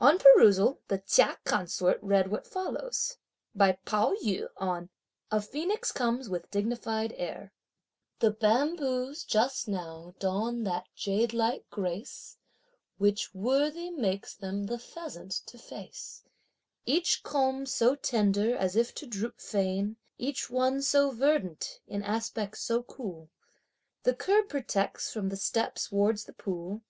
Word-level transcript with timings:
On 0.00 0.20
perusal, 0.20 0.78
the 0.86 0.98
Chia 0.98 1.36
Consort 1.44 1.98
read 2.00 2.30
what 2.30 2.46
follows. 2.46 3.16
By 3.56 3.72
Pao 3.84 4.14
yü, 4.22 4.48
on: 4.56 4.88
"A 5.32 5.40
phoenix 5.40 5.90
comes 5.90 6.28
with 6.28 6.48
dignified 6.48 7.12
air:" 7.16 7.52
The 8.20 8.30
bamboos 8.30 9.24
just 9.24 9.66
now 9.66 10.14
don 10.20 10.62
that 10.62 10.86
jadelike 10.96 11.64
grace, 11.70 12.38
Which 12.98 13.34
worthy 13.34 13.90
makes 13.90 14.32
them 14.36 14.66
the 14.66 14.78
pheasant 14.78 15.32
to 15.46 15.58
face; 15.58 16.22
Each 16.86 17.24
culm 17.24 17.66
so 17.66 17.96
tender 17.96 18.54
as 18.56 18.76
if 18.76 18.94
to 18.94 19.06
droop 19.08 19.40
fain, 19.40 19.96
Each 20.18 20.48
one 20.48 20.82
so 20.82 21.10
verdant, 21.10 21.80
in 21.88 22.04
aspect 22.04 22.58
so 22.58 22.84
cool, 22.84 23.28
The 24.04 24.14
curb 24.14 24.48
protects, 24.48 25.12
from 25.12 25.30
the 25.30 25.36
steps 25.36 25.90
wards 25.90 26.26
the 26.26 26.32
pool. 26.32 26.82